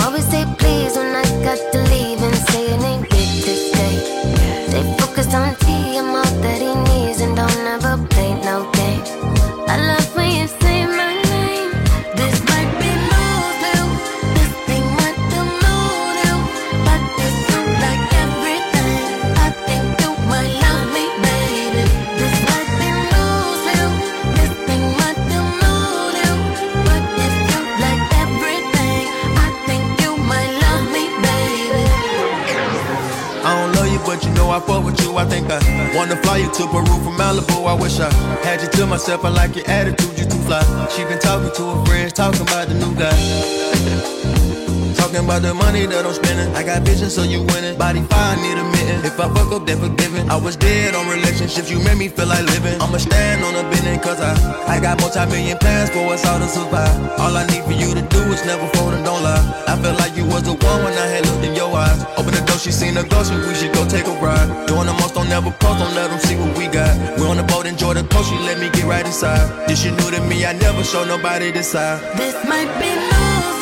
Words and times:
Always 0.00 0.24
say 0.30 0.44
please 0.56 0.61
I 34.52 34.60
fuck 34.60 34.84
with 34.84 35.00
you. 35.00 35.16
I 35.16 35.24
think 35.24 35.50
I 35.50 35.96
wanna 35.96 36.14
fly 36.16 36.36
you 36.36 36.52
to 36.52 36.66
Peru 36.66 36.84
from 36.84 37.16
Malibu. 37.16 37.66
I 37.66 37.72
wish 37.72 37.98
I 38.00 38.12
had 38.44 38.60
you 38.60 38.68
to 38.68 38.86
myself. 38.86 39.24
I 39.24 39.30
like 39.30 39.56
your 39.56 39.66
attitude, 39.66 40.18
you 40.18 40.26
too 40.26 40.38
fly. 40.44 40.60
She 40.90 41.04
been 41.04 41.18
talking 41.18 41.50
to 41.56 41.74
her 41.74 41.84
friends, 41.86 42.12
talking 42.12 42.42
about 42.42 42.68
the 42.68 42.74
new 42.74 42.94
guy. 42.94 43.71
Talking 45.12 45.28
about 45.28 45.42
the 45.44 45.52
money 45.52 45.84
that 45.84 46.08
I'm 46.08 46.16
spending. 46.16 46.48
I 46.56 46.64
got 46.64 46.88
vision, 46.88 47.12
so 47.12 47.20
you 47.20 47.44
winning. 47.52 47.76
Body 47.76 48.00
fire, 48.08 48.32
need 48.40 48.56
a 48.56 48.64
mitten. 48.64 49.04
If 49.04 49.20
I 49.20 49.28
fuck 49.28 49.52
up, 49.52 49.68
then 49.68 49.76
forgiven. 49.76 50.24
I 50.32 50.40
was 50.40 50.56
dead 50.56 50.96
on 50.96 51.04
relationships, 51.04 51.68
you 51.68 51.84
made 51.84 52.00
me 52.00 52.08
feel 52.08 52.32
like 52.32 52.48
living. 52.48 52.80
I'ma 52.80 52.96
stand 52.96 53.44
on 53.44 53.52
a 53.60 53.68
business, 53.68 54.00
cause 54.00 54.24
I, 54.24 54.32
I 54.64 54.80
got 54.80 55.04
multi-million 55.04 55.58
plans 55.60 55.92
for 55.92 56.00
us 56.16 56.24
all 56.24 56.40
to 56.40 56.48
survive. 56.48 56.96
All 57.20 57.36
I 57.36 57.44
need 57.52 57.60
for 57.68 57.76
you 57.76 57.92
to 57.92 58.00
do 58.00 58.20
is 58.32 58.40
never 58.48 58.64
phone 58.72 58.96
and 58.96 59.04
don't 59.04 59.20
lie. 59.20 59.44
I 59.68 59.76
felt 59.84 60.00
like 60.00 60.16
you 60.16 60.24
was 60.24 60.48
the 60.48 60.56
one 60.56 60.80
when 60.80 60.96
I 60.96 61.04
had 61.12 61.28
looked 61.28 61.44
in 61.44 61.52
your 61.52 61.68
eyes. 61.76 62.00
Open 62.16 62.32
the 62.32 62.40
door, 62.48 62.56
she 62.56 62.72
seen 62.72 62.96
the 62.96 63.04
ghost, 63.04 63.36
and 63.36 63.44
we 63.44 63.52
should 63.52 63.76
go 63.76 63.84
take 63.84 64.08
a 64.08 64.16
ride. 64.16 64.48
Doing 64.64 64.88
the 64.88 64.96
most, 64.96 65.12
don't 65.12 65.28
never 65.28 65.52
post, 65.60 65.76
don't 65.76 65.92
let 65.92 66.08
them 66.08 66.24
see 66.24 66.40
what 66.40 66.56
we 66.56 66.72
got. 66.72 66.88
We 67.20 67.28
on 67.28 67.36
the 67.36 67.44
boat, 67.44 67.68
enjoy 67.68 67.92
the 68.00 68.08
coast, 68.08 68.32
she 68.32 68.36
let 68.48 68.56
me 68.56 68.72
get 68.72 68.88
right 68.88 69.04
inside. 69.04 69.68
This 69.68 69.84
shit 69.84 69.92
new 69.92 70.08
to 70.08 70.24
me, 70.24 70.48
I 70.48 70.56
never 70.56 70.80
show 70.82 71.04
nobody 71.04 71.52
this 71.52 71.68
side. 71.68 72.00
This 72.16 72.32
might 72.48 72.72
be 72.80 72.88
new, 72.88 73.61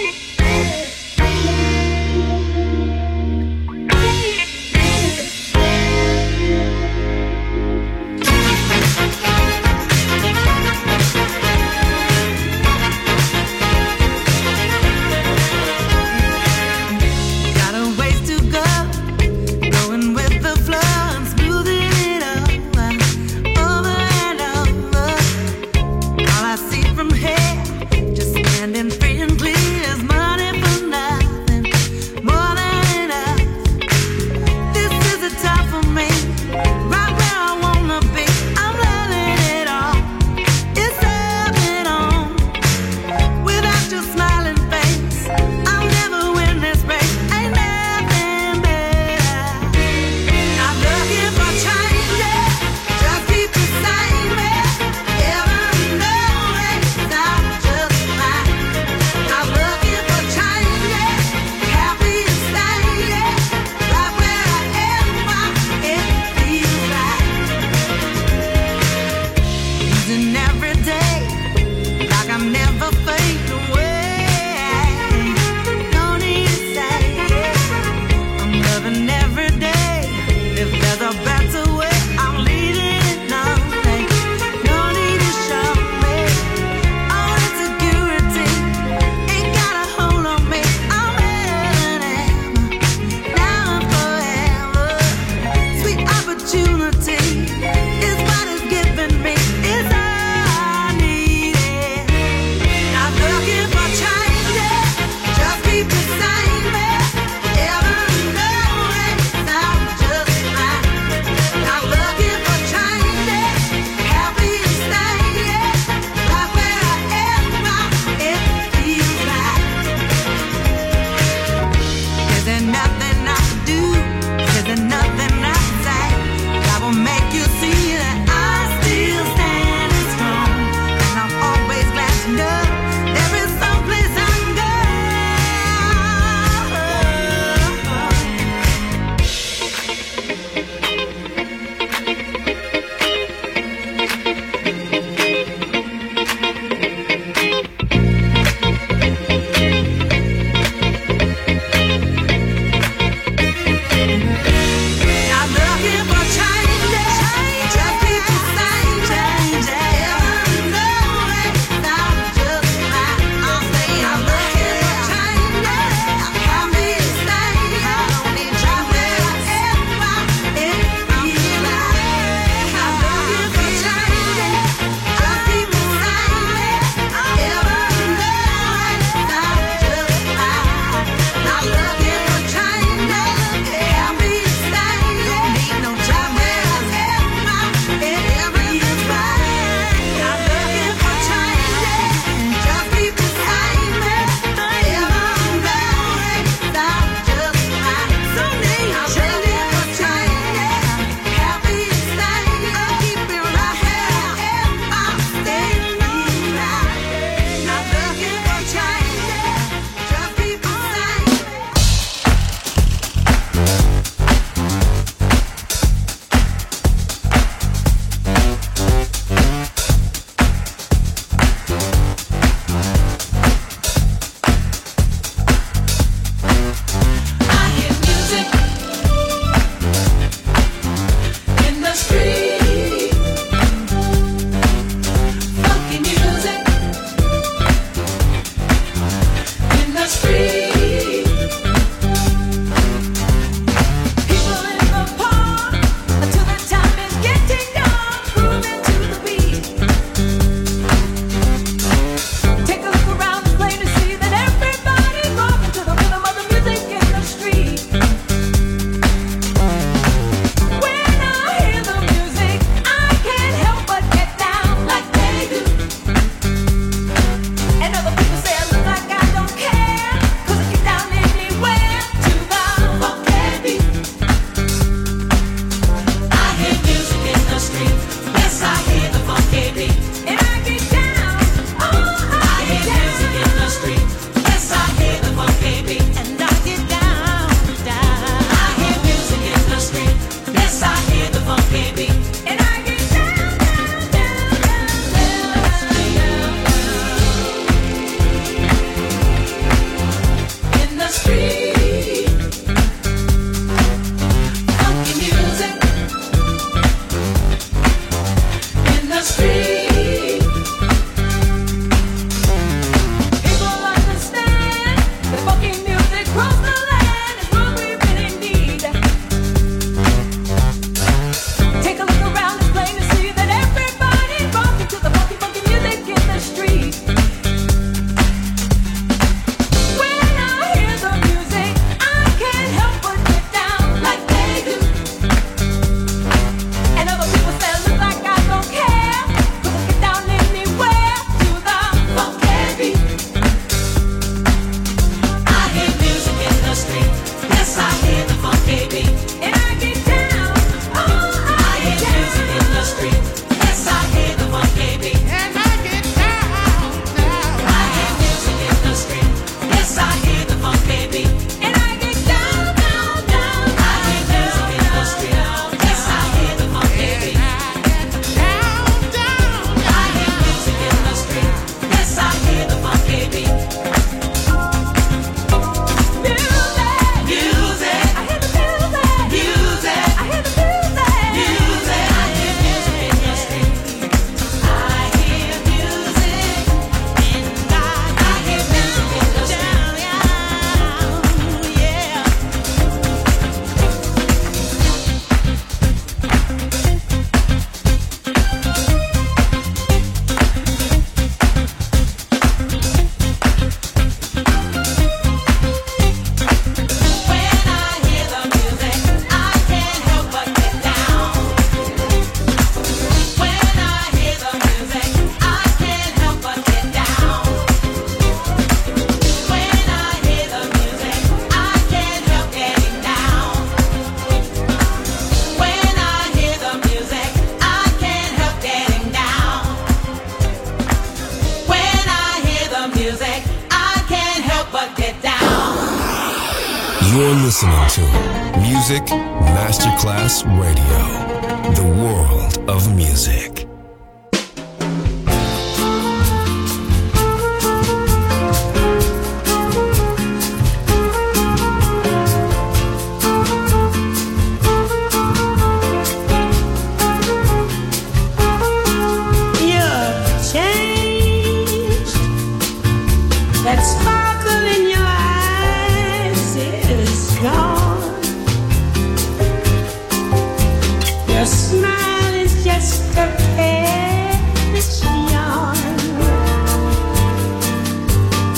Your 471.41 471.47
smile 471.47 472.35
is 472.35 472.63
just 472.63 473.01
perfection. 473.15 473.81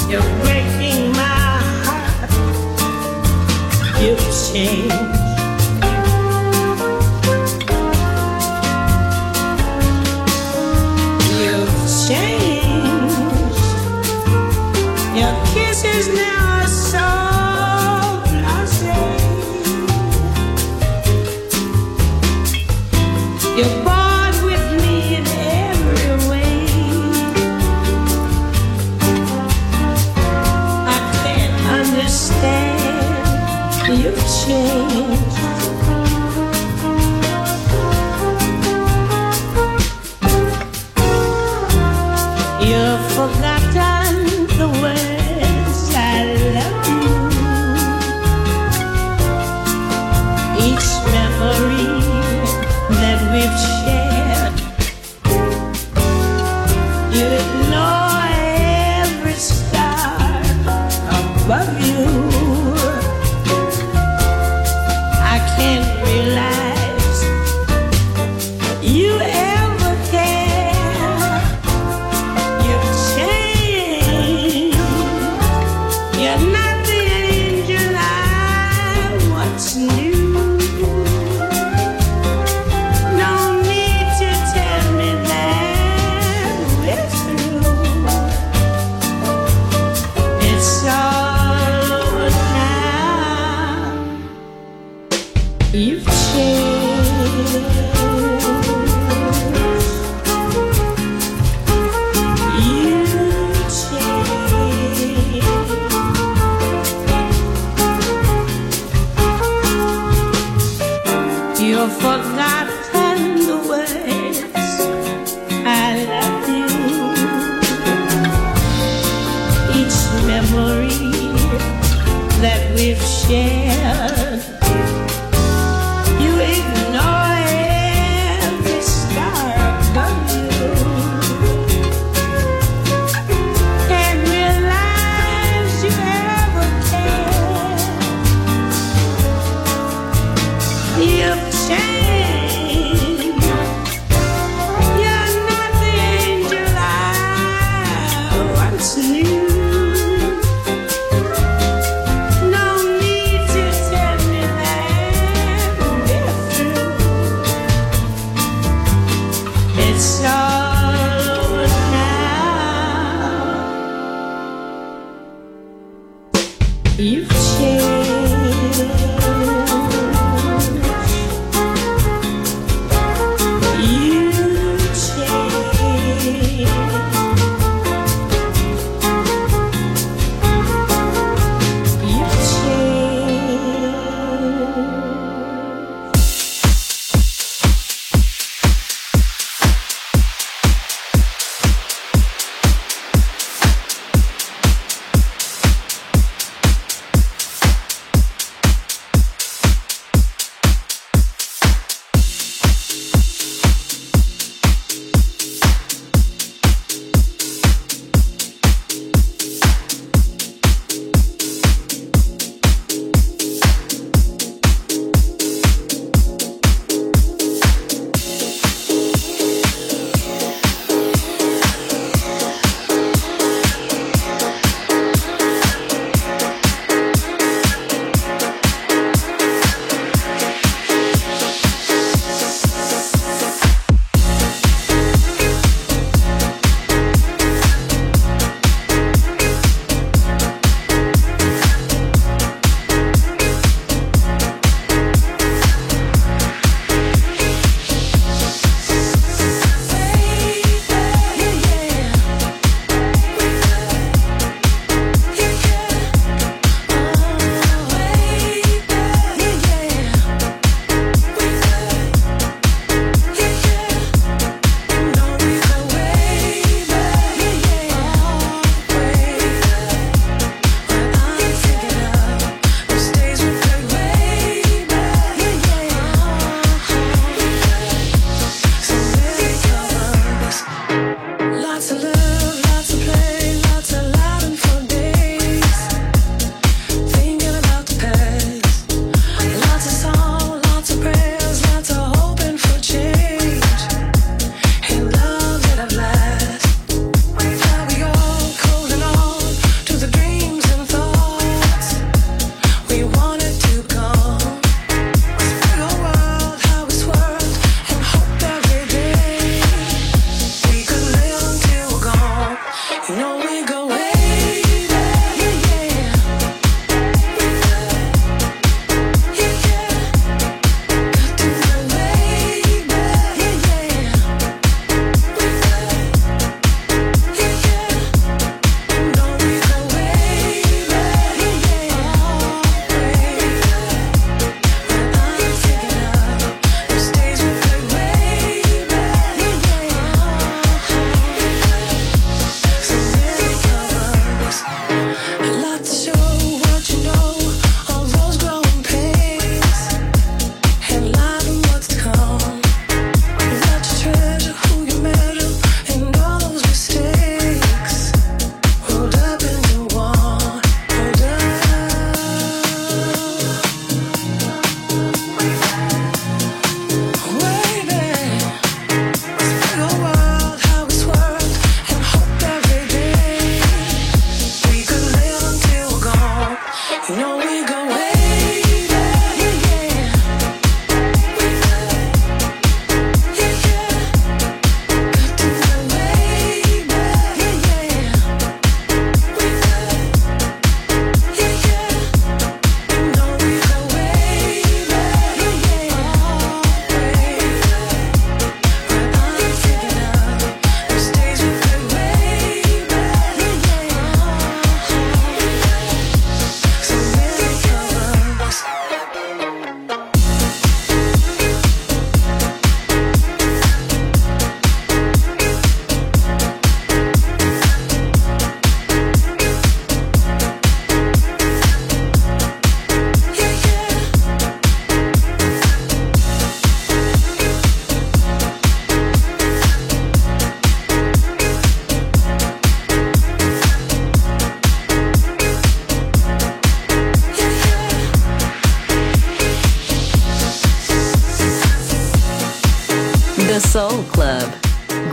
You're 0.09 0.29
breaking 0.43 1.13
my 1.13 1.61
heart. 1.85 2.29
You've 4.01 4.19
changed. 4.51 5.12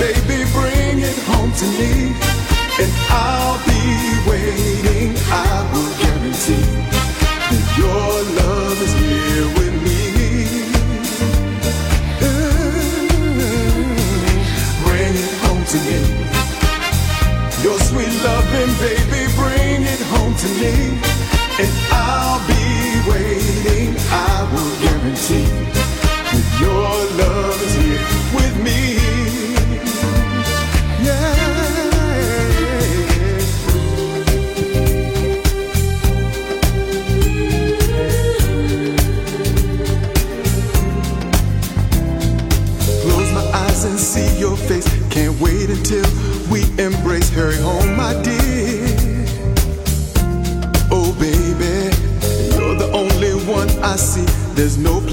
Baby, 0.00 0.38
bring 0.56 0.98
it 1.04 1.18
home 1.28 1.52
to 1.52 1.66
me. 1.78 2.16
And 2.80 2.92
I'll 3.12 3.60
be 3.68 3.82
waiting, 4.30 5.12
I 5.28 5.52
will 5.70 5.92
guarantee 6.00 6.64
that 7.50 7.64
your 7.76 8.10
love 8.40 8.78
is 8.86 8.94
here 8.96 9.48
with 9.58 9.76
me. 9.84 10.00
Bring 14.84 15.12
it 15.26 15.34
home 15.44 15.64
to 15.72 15.78
me. 15.86 16.00
Your 17.62 17.78
sweet 17.88 18.14
loving, 18.24 18.72
baby, 18.80 19.22
bring 19.36 19.80
it 19.94 20.02
home 20.12 20.34
to 20.44 20.48
me. 20.60 20.74
And 21.62 21.72
I'll 21.92 22.40
be 22.48 22.64
waiting, 23.10 23.96
I 24.08 24.48
will 24.50 24.72
guarantee 24.80 25.59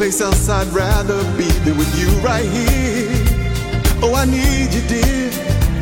place 0.07 0.21
else 0.21 0.47
I'd 0.47 0.67
rather 0.67 1.21
be 1.35 1.49
than 1.65 1.77
with 1.77 1.93
you 1.99 2.07
right 2.19 2.45
here. 2.45 3.09
Oh, 4.01 4.15
I 4.15 4.23
need 4.23 4.73
you, 4.73 4.81
dear. 4.87 5.31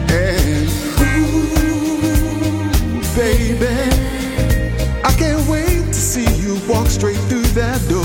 And 0.10 0.68
ooh, 1.00 1.46
baby, 3.14 3.68
I 5.04 5.12
can't 5.22 5.48
wait 5.48 5.86
to 5.86 5.94
see 5.94 6.26
you 6.42 6.60
walk 6.68 6.88
straight 6.88 7.22
through 7.30 7.50
that 7.54 7.80
door. 7.88 8.02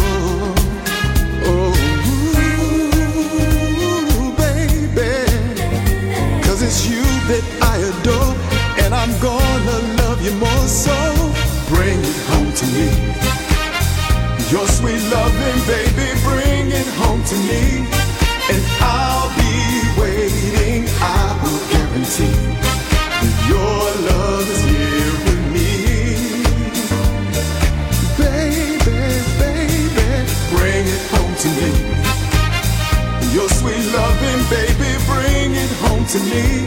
Oh, 1.49 1.73
ooh, 2.37 4.33
baby, 4.37 5.25
'cause 6.43 6.61
it's 6.61 6.87
you 6.87 7.03
that 7.31 7.45
I 7.63 7.77
adore, 7.91 8.35
and 8.83 8.93
I'm 8.95 9.13
gonna 9.21 9.79
love 10.03 10.21
you 10.23 10.33
more. 10.33 10.69
So 10.69 10.97
bring 11.73 11.99
it 11.99 12.19
home 12.29 12.53
to 12.53 12.67
me. 12.77 12.89
Your 14.51 14.67
sweet 14.67 15.03
loving, 15.15 15.61
baby, 15.75 16.10
to 17.31 17.37
me. 17.37 17.87
And 18.51 18.63
I'll 18.81 19.31
be 19.39 19.55
waiting, 20.01 20.83
I 20.99 21.39
will 21.41 21.63
guarantee 21.71 22.35
that 23.23 23.35
your 23.47 23.83
love 24.11 24.47
is 24.51 24.63
here 24.67 25.15
with 25.27 25.43
me. 25.55 25.71
Baby, 28.19 28.99
baby, 29.39 30.11
bring 30.51 30.85
it 30.91 31.05
home 31.15 31.35
to 31.45 31.49
me. 31.59 31.71
Your 33.33 33.49
sweet 33.49 33.87
loving, 33.95 34.43
baby, 34.51 34.91
bring 35.07 35.55
it 35.55 35.73
home 35.87 36.05
to 36.07 36.19
me. 36.33 36.67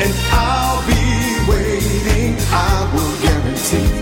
And 0.00 0.14
I'll 0.32 0.80
be 0.88 1.04
waiting, 1.52 2.36
I 2.48 2.88
will 2.94 3.14
guarantee 3.20 3.99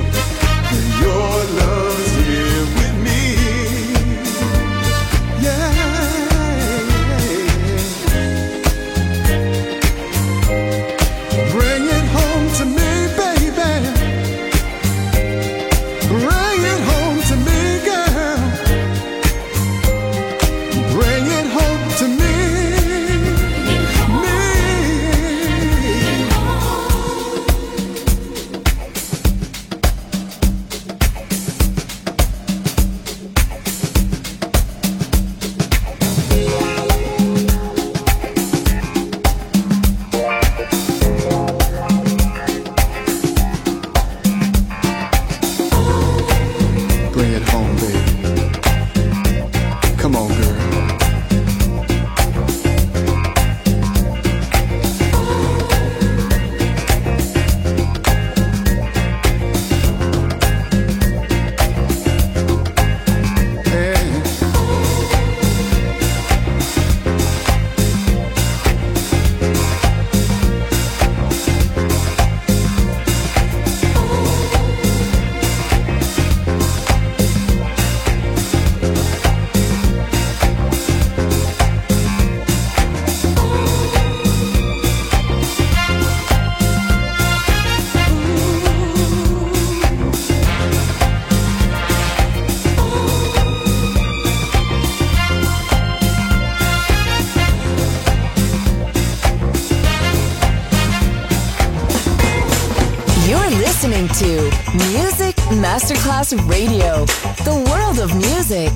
listening 103.80 104.08
to 104.08 104.42
Music 104.90 105.36
Masterclass 105.62 106.32
Radio, 106.50 107.04
the 107.44 107.54
world 107.70 108.00
of 108.00 108.12
music. 108.16 108.72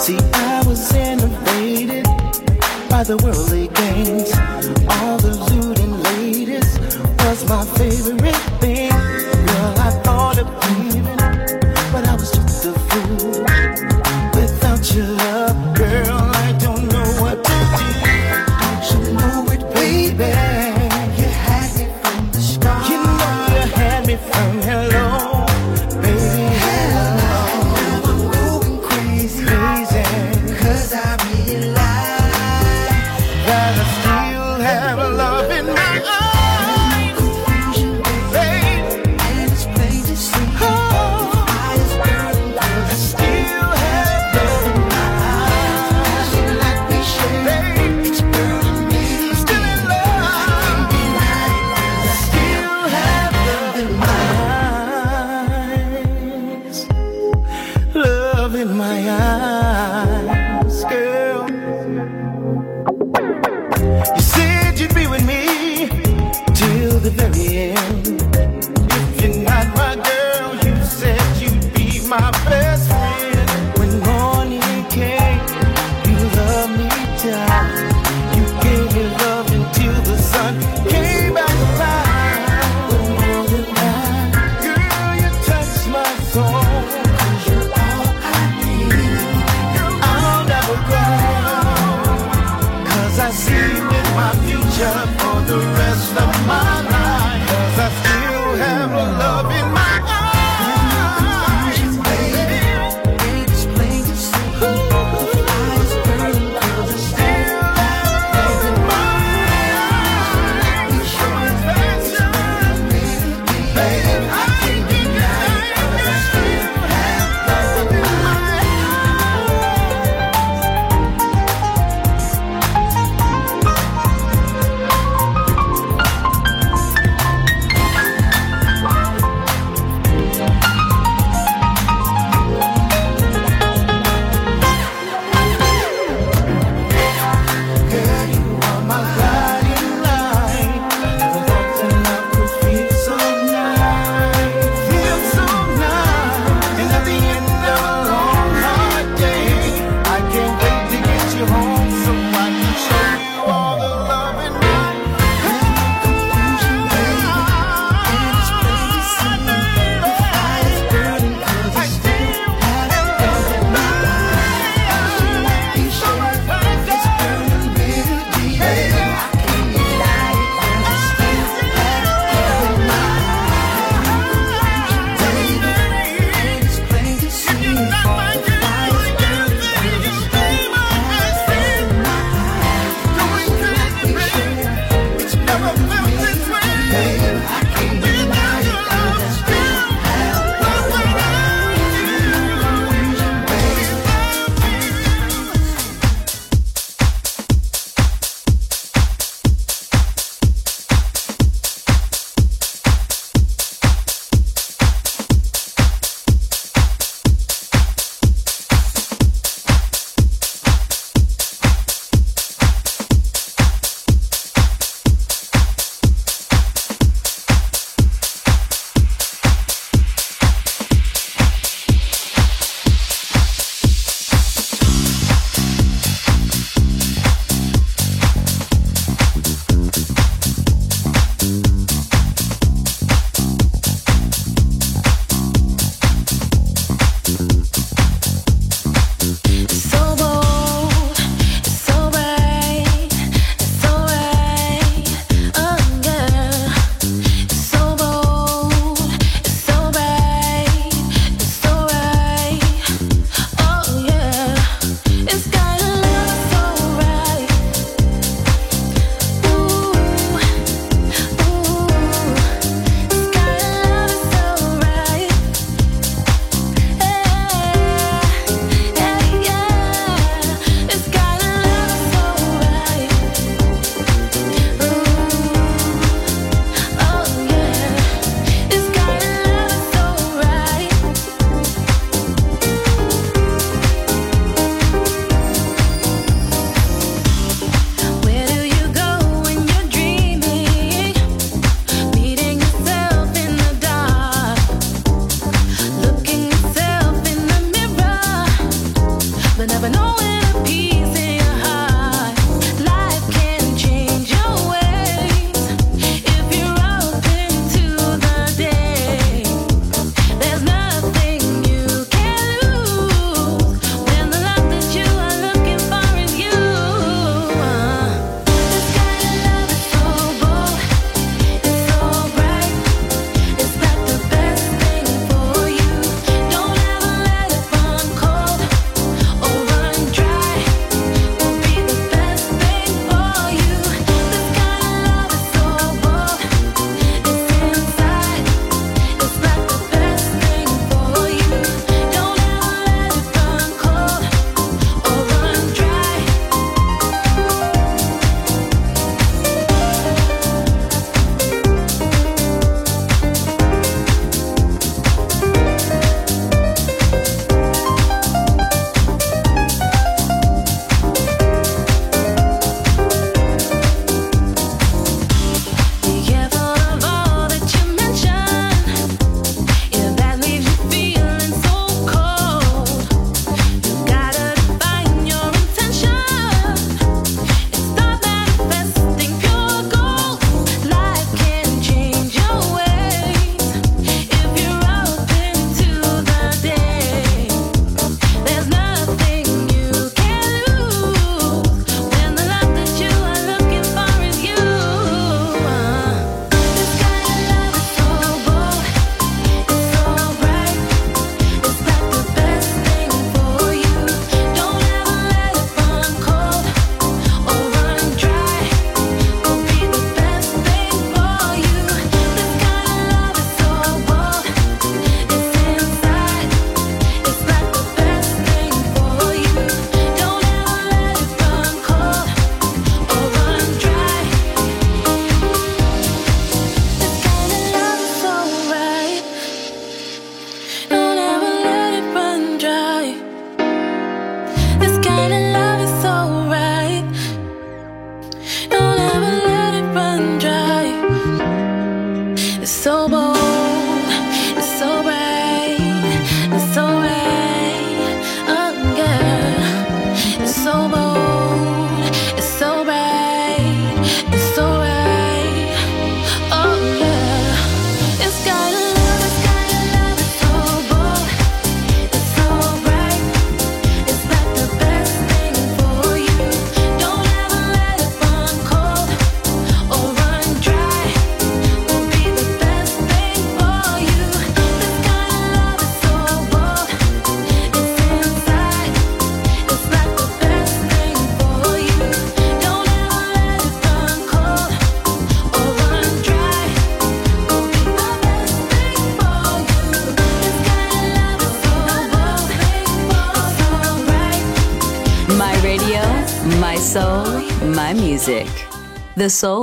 See, 0.00 0.16
I 0.32 0.62
was 0.66 0.94
innovated 0.94 2.04
by 2.88 3.04
the 3.04 3.18
worldly 3.22 3.68
games. 3.68 4.32
All 5.02 5.18
the 5.18 5.34
looting 5.52 6.02
ladies 6.02 6.78
was 7.26 7.46
my 7.46 7.62
favorite 7.76 8.23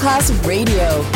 Masterclass 0.00 0.30
Radio, 0.46 1.09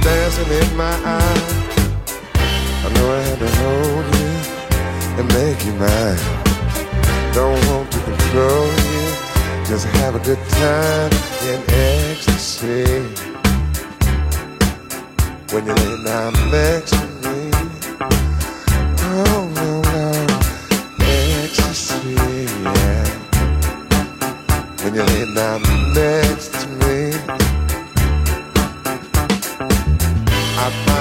dancing 0.00 0.50
in 0.60 0.76
my 0.76 0.96
eyes. 1.04 1.66
I 2.84 2.88
know 2.94 3.06
I 3.12 3.20
had 3.28 3.38
to 3.38 3.50
hold 3.60 4.04
you 4.16 4.30
and 5.18 5.26
make 5.38 5.64
you 5.66 5.74
mine. 5.74 6.20
Don't 7.34 7.60
want 7.68 7.90
to 7.92 8.00
control 8.00 8.66
you, 8.66 9.04
just 9.66 9.86
have 9.98 10.14
a 10.14 10.20
good 10.20 10.42
time 10.50 11.12
in 11.50 11.60
ecstasy. 11.68 12.84
When 15.52 15.66
you 15.66 15.74
lay 15.74 16.04
down 16.04 16.32
next 16.50 16.90
to 16.90 17.06
me, 17.24 17.50
oh 19.00 19.42
no, 19.54 19.70
no, 19.82 20.06
ecstasy, 21.00 22.14
yeah. 22.62 23.06
When 24.82 24.94
you 24.94 25.02
lay 25.02 25.34
down 25.34 25.62
next 25.94 26.25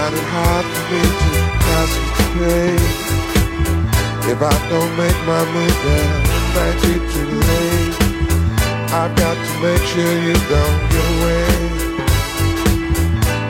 find 0.05 0.17
it 0.17 0.27
hard 0.37 0.65
for 0.65 0.85
me 0.93 1.01
to 1.19 1.29
concentrate. 1.65 2.89
If 4.31 4.39
I 4.41 4.55
don't 4.69 4.93
make 5.01 5.19
my 5.25 5.43
move, 5.53 5.77
then 5.85 6.09
I 6.29 6.41
might 6.55 6.77
be 6.85 6.93
too 7.13 7.31
late. 7.49 7.95
I've 8.93 9.13
got 9.15 9.35
to 9.47 9.53
make 9.65 9.83
sure 9.93 10.15
you 10.27 10.35
don't 10.53 10.81
get 10.93 11.05
away. 11.15 11.49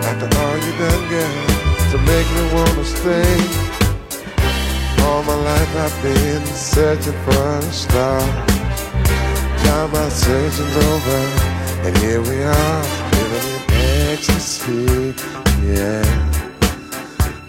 After 0.08 0.28
all 0.40 0.56
you've 0.64 0.80
done, 0.80 1.04
girl, 1.12 1.36
to 1.92 1.98
make 2.12 2.28
me 2.36 2.44
wanna 2.56 2.86
stay. 2.86 3.36
All 5.04 5.24
my 5.24 5.36
life 5.36 5.72
I've 5.86 5.98
been 6.04 6.46
searching 6.46 7.20
for 7.26 7.50
a 7.58 7.62
star. 7.84 8.22
Now 9.66 9.88
my 9.88 10.08
searching's 10.10 10.78
over, 10.94 11.22
and 11.86 11.98
here 11.98 12.22
we 12.22 12.44
are, 12.44 12.84
living 13.12 13.48
in 13.50 14.08
ecstasy. 14.14 15.14
Yeah 15.64 16.35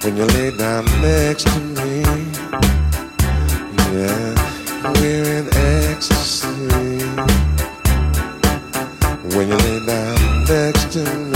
when 0.06 0.16
you 0.16 0.24
lay 0.26 0.56
down 0.56 0.84
next 1.02 1.48
to 1.48 1.58
me. 1.58 2.02
Yeah, 3.92 4.92
we're 5.00 5.24
in 5.38 5.48
ecstasy 5.52 6.46
when 9.34 9.48
you 9.48 9.56
lay 9.56 9.84
down 9.84 10.44
next 10.44 10.92
to 10.92 11.02
me. 11.02 11.35